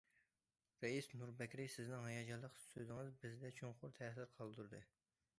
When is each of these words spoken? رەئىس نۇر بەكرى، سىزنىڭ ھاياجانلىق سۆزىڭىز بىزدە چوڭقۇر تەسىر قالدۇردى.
رەئىس 0.83 1.09
نۇر 1.17 1.33
بەكرى، 1.41 1.65
سىزنىڭ 1.73 2.01
ھاياجانلىق 2.07 2.55
سۆزىڭىز 2.61 3.11
بىزدە 3.25 3.51
چوڭقۇر 3.59 3.93
تەسىر 3.99 4.33
قالدۇردى. 4.41 4.81